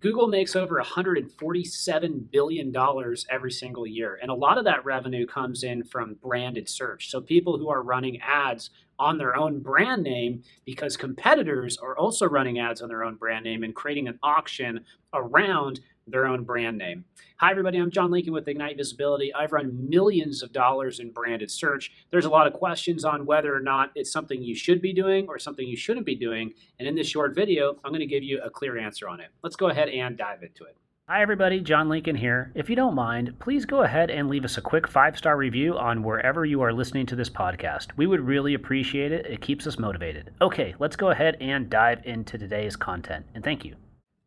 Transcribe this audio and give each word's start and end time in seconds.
Google 0.00 0.26
makes 0.26 0.56
over 0.56 0.82
$147 0.82 2.30
billion 2.30 2.74
every 3.30 3.52
single 3.52 3.86
year. 3.86 4.18
And 4.20 4.30
a 4.30 4.34
lot 4.34 4.58
of 4.58 4.64
that 4.64 4.84
revenue 4.84 5.26
comes 5.26 5.62
in 5.62 5.84
from 5.84 6.14
branded 6.14 6.68
search. 6.68 7.08
So 7.08 7.20
people 7.20 7.56
who 7.56 7.68
are 7.68 7.82
running 7.82 8.20
ads 8.20 8.70
on 8.98 9.16
their 9.16 9.36
own 9.36 9.60
brand 9.60 10.02
name 10.02 10.42
because 10.64 10.96
competitors 10.96 11.78
are 11.78 11.96
also 11.96 12.26
running 12.26 12.58
ads 12.58 12.82
on 12.82 12.88
their 12.88 13.04
own 13.04 13.14
brand 13.14 13.44
name 13.44 13.62
and 13.62 13.74
creating 13.76 14.08
an 14.08 14.18
auction 14.24 14.84
around 15.14 15.80
their 16.06 16.26
own 16.26 16.44
brand 16.44 16.78
name. 16.78 17.04
Hi, 17.38 17.50
everybody. 17.50 17.78
I'm 17.78 17.90
John 17.90 18.10
Lincoln 18.10 18.32
with 18.32 18.48
Ignite 18.48 18.76
Visibility. 18.76 19.34
I've 19.34 19.52
run 19.52 19.88
millions 19.88 20.42
of 20.42 20.52
dollars 20.52 21.00
in 21.00 21.10
branded 21.10 21.50
search. 21.50 21.92
There's 22.10 22.24
a 22.24 22.30
lot 22.30 22.46
of 22.46 22.52
questions 22.52 23.04
on 23.04 23.26
whether 23.26 23.54
or 23.54 23.60
not 23.60 23.90
it's 23.94 24.12
something 24.12 24.42
you 24.42 24.54
should 24.54 24.80
be 24.80 24.92
doing 24.92 25.26
or 25.28 25.38
something 25.38 25.66
you 25.66 25.76
shouldn't 25.76 26.06
be 26.06 26.14
doing. 26.14 26.52
And 26.78 26.88
in 26.88 26.94
this 26.94 27.08
short 27.08 27.34
video, 27.34 27.78
I'm 27.84 27.90
going 27.90 28.00
to 28.00 28.06
give 28.06 28.22
you 28.22 28.40
a 28.42 28.50
clear 28.50 28.78
answer 28.78 29.08
on 29.08 29.20
it. 29.20 29.28
Let's 29.42 29.56
go 29.56 29.68
ahead 29.68 29.88
and 29.88 30.16
dive 30.16 30.42
into 30.42 30.64
it. 30.64 30.76
Hi, 31.08 31.22
everybody. 31.22 31.60
John 31.60 31.88
Lincoln 31.88 32.16
here. 32.16 32.50
If 32.56 32.68
you 32.68 32.74
don't 32.74 32.96
mind, 32.96 33.38
please 33.38 33.64
go 33.64 33.82
ahead 33.82 34.10
and 34.10 34.28
leave 34.28 34.44
us 34.44 34.58
a 34.58 34.60
quick 34.60 34.88
five 34.88 35.16
star 35.16 35.36
review 35.36 35.78
on 35.78 36.02
wherever 36.02 36.44
you 36.44 36.62
are 36.62 36.72
listening 36.72 37.06
to 37.06 37.16
this 37.16 37.30
podcast. 37.30 37.88
We 37.96 38.08
would 38.08 38.20
really 38.20 38.54
appreciate 38.54 39.12
it. 39.12 39.24
It 39.24 39.40
keeps 39.40 39.68
us 39.68 39.78
motivated. 39.78 40.32
Okay, 40.40 40.74
let's 40.80 40.96
go 40.96 41.10
ahead 41.10 41.36
and 41.40 41.70
dive 41.70 42.00
into 42.04 42.38
today's 42.38 42.74
content. 42.74 43.24
And 43.34 43.44
thank 43.44 43.64
you. 43.64 43.76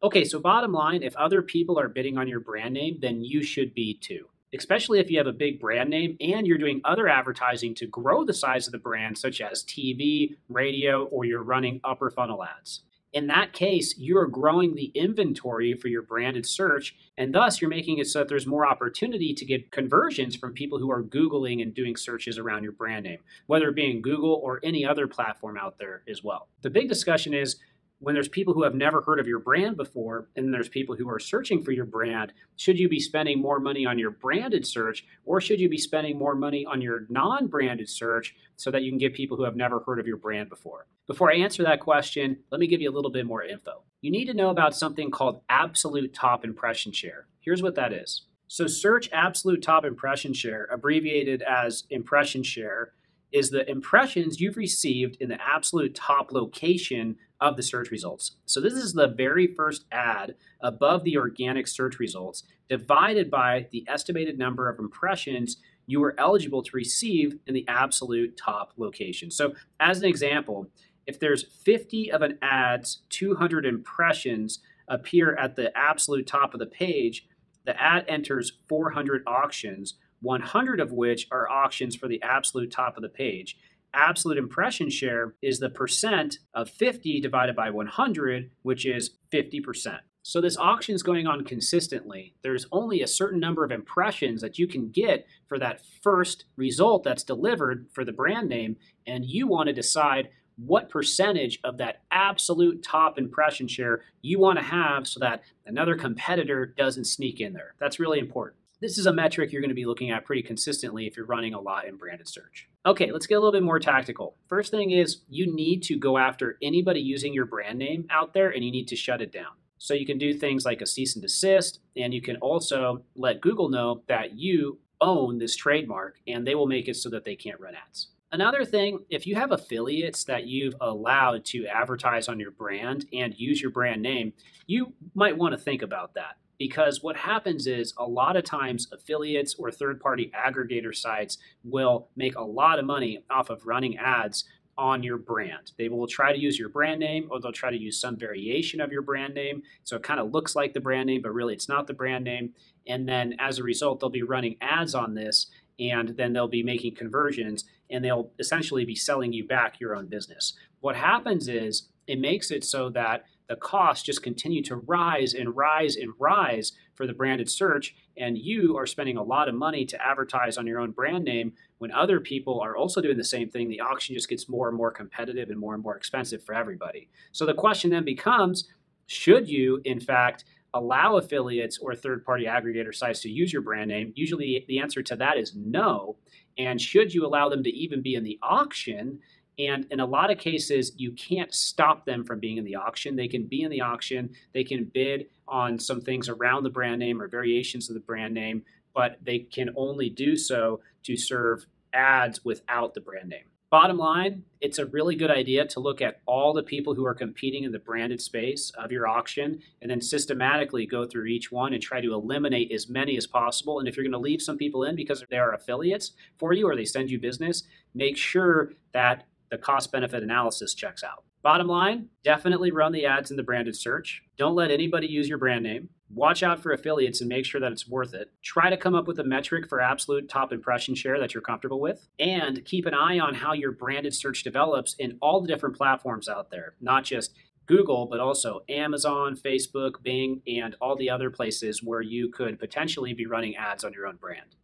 Okay, 0.00 0.24
so 0.24 0.38
bottom 0.38 0.72
line, 0.72 1.02
if 1.02 1.16
other 1.16 1.42
people 1.42 1.76
are 1.76 1.88
bidding 1.88 2.18
on 2.18 2.28
your 2.28 2.38
brand 2.38 2.74
name, 2.74 2.98
then 3.00 3.24
you 3.24 3.42
should 3.42 3.74
be 3.74 3.94
too. 3.94 4.28
Especially 4.54 5.00
if 5.00 5.10
you 5.10 5.18
have 5.18 5.26
a 5.26 5.32
big 5.32 5.58
brand 5.58 5.90
name 5.90 6.16
and 6.20 6.46
you're 6.46 6.56
doing 6.56 6.80
other 6.84 7.08
advertising 7.08 7.74
to 7.74 7.86
grow 7.86 8.24
the 8.24 8.32
size 8.32 8.68
of 8.68 8.72
the 8.72 8.78
brand, 8.78 9.18
such 9.18 9.40
as 9.40 9.64
TV, 9.64 10.36
radio, 10.48 11.06
or 11.06 11.24
you're 11.24 11.42
running 11.42 11.80
upper 11.82 12.10
funnel 12.10 12.44
ads. 12.44 12.82
In 13.12 13.26
that 13.28 13.52
case, 13.52 13.96
you're 13.98 14.26
growing 14.26 14.74
the 14.74 14.92
inventory 14.94 15.74
for 15.74 15.88
your 15.88 16.02
branded 16.02 16.46
search, 16.46 16.94
and 17.16 17.34
thus 17.34 17.60
you're 17.60 17.70
making 17.70 17.98
it 17.98 18.06
so 18.06 18.20
that 18.20 18.28
there's 18.28 18.46
more 18.46 18.66
opportunity 18.66 19.32
to 19.34 19.44
get 19.46 19.72
conversions 19.72 20.36
from 20.36 20.52
people 20.52 20.78
who 20.78 20.90
are 20.90 21.02
Googling 21.02 21.62
and 21.62 21.74
doing 21.74 21.96
searches 21.96 22.38
around 22.38 22.64
your 22.64 22.72
brand 22.72 23.04
name, 23.04 23.20
whether 23.46 23.70
it 23.70 23.74
be 23.74 23.90
in 23.90 24.02
Google 24.02 24.34
or 24.44 24.60
any 24.62 24.84
other 24.84 25.08
platform 25.08 25.56
out 25.56 25.78
there 25.78 26.02
as 26.08 26.22
well. 26.22 26.48
The 26.60 26.70
big 26.70 26.88
discussion 26.88 27.32
is 27.32 27.56
when 28.00 28.14
there's 28.14 28.28
people 28.28 28.54
who 28.54 28.62
have 28.62 28.74
never 28.74 29.00
heard 29.00 29.18
of 29.18 29.26
your 29.26 29.40
brand 29.40 29.76
before 29.76 30.28
and 30.36 30.54
there's 30.54 30.68
people 30.68 30.94
who 30.94 31.08
are 31.08 31.18
searching 31.18 31.62
for 31.62 31.72
your 31.72 31.84
brand, 31.84 32.32
should 32.56 32.78
you 32.78 32.88
be 32.88 33.00
spending 33.00 33.40
more 33.40 33.58
money 33.58 33.84
on 33.84 33.98
your 33.98 34.10
branded 34.10 34.66
search 34.66 35.04
or 35.24 35.40
should 35.40 35.58
you 35.58 35.68
be 35.68 35.78
spending 35.78 36.16
more 36.16 36.34
money 36.34 36.64
on 36.64 36.80
your 36.80 37.06
non 37.08 37.48
branded 37.48 37.88
search 37.88 38.36
so 38.56 38.70
that 38.70 38.82
you 38.82 38.90
can 38.90 38.98
get 38.98 39.14
people 39.14 39.36
who 39.36 39.44
have 39.44 39.56
never 39.56 39.80
heard 39.80 39.98
of 39.98 40.06
your 40.06 40.16
brand 40.16 40.48
before? 40.48 40.86
Before 41.06 41.32
I 41.32 41.36
answer 41.36 41.62
that 41.64 41.80
question, 41.80 42.38
let 42.50 42.60
me 42.60 42.68
give 42.68 42.80
you 42.80 42.90
a 42.90 42.94
little 42.94 43.10
bit 43.10 43.26
more 43.26 43.42
info. 43.42 43.82
You 44.00 44.12
need 44.12 44.26
to 44.26 44.34
know 44.34 44.50
about 44.50 44.76
something 44.76 45.10
called 45.10 45.40
absolute 45.48 46.14
top 46.14 46.44
impression 46.44 46.92
share. 46.92 47.26
Here's 47.40 47.62
what 47.62 47.74
that 47.74 47.92
is. 47.92 48.26
So, 48.46 48.66
search 48.66 49.10
absolute 49.12 49.60
top 49.60 49.84
impression 49.84 50.32
share, 50.32 50.68
abbreviated 50.72 51.42
as 51.42 51.84
impression 51.90 52.42
share, 52.42 52.92
is 53.30 53.50
the 53.50 53.68
impressions 53.68 54.40
you've 54.40 54.56
received 54.56 55.16
in 55.20 55.28
the 55.28 55.38
absolute 55.42 55.94
top 55.94 56.32
location 56.32 57.16
of 57.40 57.56
the 57.56 57.62
search 57.62 57.90
results. 57.90 58.36
So 58.46 58.60
this 58.60 58.74
is 58.74 58.92
the 58.92 59.08
very 59.08 59.46
first 59.46 59.84
ad 59.92 60.34
above 60.60 61.04
the 61.04 61.16
organic 61.16 61.68
search 61.68 61.98
results 61.98 62.42
divided 62.68 63.30
by 63.30 63.68
the 63.70 63.84
estimated 63.88 64.38
number 64.38 64.68
of 64.68 64.78
impressions 64.78 65.58
you 65.86 66.00
were 66.00 66.14
eligible 66.18 66.62
to 66.62 66.76
receive 66.76 67.38
in 67.46 67.54
the 67.54 67.66
absolute 67.68 68.36
top 68.36 68.72
location. 68.76 69.30
So 69.30 69.54
as 69.80 69.98
an 69.98 70.04
example, 70.04 70.68
if 71.06 71.18
there's 71.18 71.44
50 71.44 72.12
of 72.12 72.22
an 72.22 72.38
ad's 72.42 73.02
200 73.08 73.64
impressions 73.64 74.58
appear 74.88 75.34
at 75.36 75.56
the 75.56 75.76
absolute 75.76 76.26
top 76.26 76.52
of 76.52 76.60
the 76.60 76.66
page, 76.66 77.26
the 77.64 77.80
ad 77.80 78.04
enters 78.08 78.52
400 78.68 79.22
auctions 79.26 79.94
100 80.20 80.80
of 80.80 80.92
which 80.92 81.28
are 81.30 81.48
auctions 81.48 81.94
for 81.94 82.08
the 82.08 82.22
absolute 82.22 82.70
top 82.70 82.96
of 82.96 83.02
the 83.02 83.08
page. 83.08 83.56
Absolute 83.94 84.38
impression 84.38 84.90
share 84.90 85.34
is 85.42 85.58
the 85.58 85.70
percent 85.70 86.38
of 86.54 86.68
50 86.70 87.20
divided 87.20 87.56
by 87.56 87.70
100, 87.70 88.50
which 88.62 88.84
is 88.84 89.10
50%. 89.32 89.98
So 90.22 90.42
this 90.42 90.58
auction 90.58 90.94
is 90.94 91.02
going 91.02 91.26
on 91.26 91.44
consistently. 91.44 92.34
There's 92.42 92.66
only 92.70 93.00
a 93.00 93.06
certain 93.06 93.40
number 93.40 93.64
of 93.64 93.72
impressions 93.72 94.42
that 94.42 94.58
you 94.58 94.66
can 94.66 94.90
get 94.90 95.26
for 95.46 95.58
that 95.58 95.80
first 96.02 96.44
result 96.56 97.02
that's 97.02 97.24
delivered 97.24 97.86
for 97.92 98.04
the 98.04 98.12
brand 98.12 98.48
name, 98.48 98.76
and 99.06 99.24
you 99.24 99.46
want 99.46 99.68
to 99.68 99.72
decide 99.72 100.28
what 100.56 100.90
percentage 100.90 101.60
of 101.64 101.78
that 101.78 102.02
absolute 102.10 102.82
top 102.82 103.16
impression 103.16 103.68
share 103.68 104.02
you 104.20 104.38
want 104.38 104.58
to 104.58 104.64
have 104.64 105.06
so 105.06 105.20
that 105.20 105.42
another 105.64 105.94
competitor 105.94 106.66
doesn't 106.66 107.06
sneak 107.06 107.40
in 107.40 107.54
there. 107.54 107.74
That's 107.78 108.00
really 108.00 108.18
important. 108.18 108.57
This 108.80 108.96
is 108.96 109.06
a 109.06 109.12
metric 109.12 109.50
you're 109.50 109.60
going 109.60 109.70
to 109.70 109.74
be 109.74 109.86
looking 109.86 110.12
at 110.12 110.24
pretty 110.24 110.42
consistently 110.42 111.08
if 111.08 111.16
you're 111.16 111.26
running 111.26 111.52
a 111.52 111.60
lot 111.60 111.88
in 111.88 111.96
branded 111.96 112.28
search. 112.28 112.68
Okay, 112.86 113.10
let's 113.10 113.26
get 113.26 113.34
a 113.34 113.38
little 113.40 113.50
bit 113.50 113.64
more 113.64 113.80
tactical. 113.80 114.36
First 114.46 114.70
thing 114.70 114.92
is 114.92 115.22
you 115.28 115.52
need 115.52 115.82
to 115.84 115.98
go 115.98 116.16
after 116.16 116.56
anybody 116.62 117.00
using 117.00 117.34
your 117.34 117.44
brand 117.44 117.80
name 117.80 118.06
out 118.08 118.34
there 118.34 118.50
and 118.50 118.64
you 118.64 118.70
need 118.70 118.86
to 118.86 118.94
shut 118.94 119.20
it 119.20 119.32
down. 119.32 119.50
So 119.78 119.94
you 119.94 120.06
can 120.06 120.16
do 120.16 120.32
things 120.32 120.64
like 120.64 120.80
a 120.80 120.86
cease 120.86 121.16
and 121.16 121.22
desist, 121.22 121.80
and 121.96 122.14
you 122.14 122.22
can 122.22 122.36
also 122.36 123.02
let 123.16 123.40
Google 123.40 123.68
know 123.68 124.02
that 124.06 124.38
you 124.38 124.78
own 125.00 125.38
this 125.38 125.56
trademark 125.56 126.20
and 126.28 126.46
they 126.46 126.54
will 126.54 126.68
make 126.68 126.86
it 126.86 126.94
so 126.94 127.10
that 127.10 127.24
they 127.24 127.34
can't 127.34 127.60
run 127.60 127.74
ads. 127.74 128.10
Another 128.30 128.64
thing, 128.64 129.00
if 129.10 129.26
you 129.26 129.34
have 129.34 129.50
affiliates 129.50 130.22
that 130.24 130.46
you've 130.46 130.76
allowed 130.80 131.44
to 131.46 131.66
advertise 131.66 132.28
on 132.28 132.38
your 132.38 132.52
brand 132.52 133.06
and 133.12 133.34
use 133.36 133.60
your 133.60 133.72
brand 133.72 134.02
name, 134.02 134.34
you 134.68 134.92
might 135.14 135.36
want 135.36 135.52
to 135.52 135.58
think 135.58 135.82
about 135.82 136.14
that 136.14 136.36
because 136.58 137.02
what 137.02 137.16
happens 137.16 137.66
is 137.66 137.94
a 137.96 138.04
lot 138.04 138.36
of 138.36 138.44
times 138.44 138.88
affiliates 138.92 139.54
or 139.58 139.70
third 139.70 140.00
party 140.00 140.32
aggregator 140.34 140.94
sites 140.94 141.38
will 141.64 142.08
make 142.16 142.36
a 142.36 142.42
lot 142.42 142.78
of 142.78 142.84
money 142.84 143.20
off 143.30 143.50
of 143.50 143.66
running 143.66 143.96
ads 143.96 144.44
on 144.76 145.02
your 145.02 145.18
brand. 145.18 145.72
They 145.76 145.88
will 145.88 146.06
try 146.06 146.32
to 146.32 146.38
use 146.38 146.58
your 146.58 146.68
brand 146.68 147.00
name 147.00 147.28
or 147.30 147.40
they'll 147.40 147.52
try 147.52 147.70
to 147.70 147.76
use 147.76 148.00
some 148.00 148.16
variation 148.16 148.80
of 148.80 148.92
your 148.92 149.02
brand 149.02 149.34
name. 149.34 149.62
So 149.82 149.96
it 149.96 150.04
kind 150.04 150.20
of 150.20 150.30
looks 150.30 150.54
like 150.54 150.72
the 150.72 150.80
brand 150.80 151.06
name, 151.08 151.22
but 151.22 151.34
really 151.34 151.54
it's 151.54 151.68
not 151.68 151.88
the 151.88 151.94
brand 151.94 152.24
name. 152.24 152.54
And 152.86 153.08
then 153.08 153.34
as 153.40 153.58
a 153.58 153.64
result, 153.64 153.98
they'll 153.98 154.08
be 154.08 154.22
running 154.22 154.56
ads 154.60 154.94
on 154.94 155.14
this 155.14 155.48
and 155.80 156.10
then 156.10 156.32
they'll 156.32 156.48
be 156.48 156.62
making 156.62 156.94
conversions 156.94 157.64
and 157.90 158.04
they'll 158.04 158.30
essentially 158.38 158.84
be 158.84 158.94
selling 158.94 159.32
you 159.32 159.46
back 159.46 159.80
your 159.80 159.96
own 159.96 160.06
business. 160.06 160.54
What 160.80 160.96
happens 160.96 161.48
is 161.48 161.88
it 162.06 162.20
makes 162.20 162.50
it 162.50 162.64
so 162.64 162.88
that 162.90 163.24
the 163.48 163.56
costs 163.56 164.04
just 164.04 164.22
continue 164.22 164.62
to 164.64 164.76
rise 164.76 165.34
and 165.34 165.56
rise 165.56 165.96
and 165.96 166.12
rise 166.18 166.72
for 166.94 167.06
the 167.06 167.14
branded 167.14 167.50
search. 167.50 167.94
And 168.16 168.36
you 168.36 168.76
are 168.76 168.86
spending 168.86 169.16
a 169.16 169.22
lot 169.22 169.48
of 169.48 169.54
money 169.54 169.86
to 169.86 170.06
advertise 170.06 170.58
on 170.58 170.66
your 170.66 170.80
own 170.80 170.90
brand 170.90 171.24
name 171.24 171.54
when 171.78 171.90
other 171.92 172.20
people 172.20 172.60
are 172.60 172.76
also 172.76 173.00
doing 173.00 173.16
the 173.16 173.24
same 173.24 173.48
thing. 173.48 173.68
The 173.68 173.80
auction 173.80 174.14
just 174.14 174.28
gets 174.28 174.48
more 174.48 174.68
and 174.68 174.76
more 174.76 174.90
competitive 174.90 175.48
and 175.48 175.58
more 175.58 175.74
and 175.74 175.82
more 175.82 175.96
expensive 175.96 176.44
for 176.44 176.54
everybody. 176.54 177.08
So 177.32 177.46
the 177.46 177.54
question 177.54 177.90
then 177.90 178.04
becomes 178.04 178.68
should 179.06 179.48
you, 179.48 179.80
in 179.84 180.00
fact, 180.00 180.44
allow 180.74 181.16
affiliates 181.16 181.78
or 181.78 181.94
third 181.94 182.24
party 182.26 182.44
aggregator 182.44 182.94
sites 182.94 183.20
to 183.20 183.30
use 183.30 183.52
your 183.52 183.62
brand 183.62 183.88
name? 183.88 184.12
Usually 184.14 184.66
the 184.68 184.80
answer 184.80 185.02
to 185.02 185.16
that 185.16 185.38
is 185.38 185.54
no. 185.56 186.16
And 186.58 186.80
should 186.80 187.14
you 187.14 187.24
allow 187.24 187.48
them 187.48 187.62
to 187.62 187.70
even 187.70 188.02
be 188.02 188.14
in 188.14 188.24
the 188.24 188.38
auction? 188.42 189.20
And 189.58 189.86
in 189.90 190.00
a 190.00 190.06
lot 190.06 190.30
of 190.30 190.38
cases, 190.38 190.92
you 190.96 191.12
can't 191.12 191.52
stop 191.52 192.06
them 192.06 192.24
from 192.24 192.38
being 192.38 192.58
in 192.58 192.64
the 192.64 192.76
auction. 192.76 193.16
They 193.16 193.28
can 193.28 193.44
be 193.44 193.62
in 193.62 193.70
the 193.70 193.80
auction, 193.80 194.30
they 194.54 194.64
can 194.64 194.84
bid 194.84 195.26
on 195.48 195.78
some 195.78 196.00
things 196.00 196.28
around 196.28 196.62
the 196.62 196.70
brand 196.70 197.00
name 197.00 197.20
or 197.20 197.28
variations 197.28 197.88
of 197.88 197.94
the 197.94 198.00
brand 198.00 198.34
name, 198.34 198.62
but 198.94 199.18
they 199.22 199.40
can 199.40 199.70
only 199.76 200.10
do 200.10 200.36
so 200.36 200.80
to 201.04 201.16
serve 201.16 201.66
ads 201.92 202.44
without 202.44 202.94
the 202.94 203.00
brand 203.00 203.28
name. 203.28 203.44
Bottom 203.70 203.98
line, 203.98 204.44
it's 204.62 204.78
a 204.78 204.86
really 204.86 205.14
good 205.14 205.30
idea 205.30 205.66
to 205.66 205.80
look 205.80 206.00
at 206.00 206.22
all 206.24 206.54
the 206.54 206.62
people 206.62 206.94
who 206.94 207.04
are 207.04 207.14
competing 207.14 207.64
in 207.64 207.72
the 207.72 207.78
branded 207.78 208.18
space 208.18 208.72
of 208.78 208.90
your 208.90 209.06
auction 209.06 209.60
and 209.82 209.90
then 209.90 210.00
systematically 210.00 210.86
go 210.86 211.04
through 211.04 211.26
each 211.26 211.52
one 211.52 211.74
and 211.74 211.82
try 211.82 212.00
to 212.00 212.14
eliminate 212.14 212.72
as 212.72 212.88
many 212.88 213.18
as 213.18 213.26
possible. 213.26 213.78
And 213.78 213.86
if 213.86 213.94
you're 213.94 214.04
going 214.04 214.12
to 214.12 214.18
leave 214.18 214.40
some 214.40 214.56
people 214.56 214.84
in 214.84 214.96
because 214.96 215.22
they 215.28 215.36
are 215.36 215.52
affiliates 215.52 216.12
for 216.38 216.54
you 216.54 216.66
or 216.66 216.76
they 216.76 216.86
send 216.86 217.10
you 217.10 217.18
business, 217.18 217.64
make 217.94 218.16
sure 218.16 218.72
that 218.92 219.26
the 219.50 219.58
cost 219.58 219.92
benefit 219.92 220.22
analysis 220.22 220.74
checks 220.74 221.02
out. 221.02 221.24
Bottom 221.42 221.68
line, 221.68 222.08
definitely 222.24 222.70
run 222.70 222.92
the 222.92 223.06
ads 223.06 223.30
in 223.30 223.36
the 223.36 223.42
branded 223.42 223.76
search. 223.76 224.22
Don't 224.36 224.56
let 224.56 224.70
anybody 224.70 225.06
use 225.06 225.28
your 225.28 225.38
brand 225.38 225.62
name. 225.62 225.88
Watch 226.10 226.42
out 226.42 226.60
for 226.60 226.72
affiliates 226.72 227.20
and 227.20 227.28
make 227.28 227.44
sure 227.44 227.60
that 227.60 227.70
it's 227.70 227.86
worth 227.86 228.14
it. 228.14 228.32
Try 228.42 228.70
to 228.70 228.76
come 228.76 228.94
up 228.94 229.06
with 229.06 229.18
a 229.18 229.24
metric 229.24 229.68
for 229.68 229.80
absolute 229.80 230.28
top 230.28 230.52
impression 230.52 230.94
share 230.94 231.20
that 231.20 231.34
you're 231.34 231.42
comfortable 231.42 231.80
with. 231.80 232.08
And 232.18 232.64
keep 232.64 232.86
an 232.86 232.94
eye 232.94 233.18
on 233.18 233.34
how 233.34 233.52
your 233.52 233.72
branded 233.72 234.14
search 234.14 234.42
develops 234.42 234.94
in 234.98 235.18
all 235.20 235.40
the 235.40 235.48
different 235.48 235.76
platforms 235.76 236.28
out 236.28 236.50
there, 236.50 236.74
not 236.80 237.04
just 237.04 237.34
Google, 237.66 238.06
but 238.06 238.20
also 238.20 238.62
Amazon, 238.68 239.36
Facebook, 239.36 240.02
Bing, 240.02 240.40
and 240.46 240.74
all 240.80 240.96
the 240.96 241.10
other 241.10 241.30
places 241.30 241.82
where 241.82 242.00
you 242.00 242.30
could 242.30 242.58
potentially 242.58 243.12
be 243.12 243.26
running 243.26 243.54
ads 243.54 243.84
on 243.84 243.92
your 243.92 244.06
own 244.06 244.16
brand. 244.16 244.56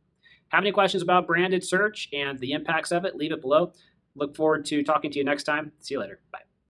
Have 0.48 0.62
any 0.62 0.72
questions 0.72 1.02
about 1.02 1.26
branded 1.26 1.64
search 1.64 2.08
and 2.12 2.38
the 2.38 2.52
impacts 2.52 2.90
of 2.90 3.04
it? 3.04 3.16
Leave 3.16 3.32
it 3.32 3.40
below. 3.40 3.72
Look 4.16 4.36
forward 4.36 4.64
to 4.66 4.82
talking 4.82 5.10
to 5.10 5.18
you 5.18 5.24
next 5.24 5.44
time. 5.44 5.72
See 5.80 5.94
you 5.94 6.00
later. 6.00 6.20
Bye. 6.32 6.43